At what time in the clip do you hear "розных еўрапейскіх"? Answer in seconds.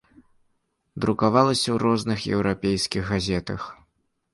1.85-3.03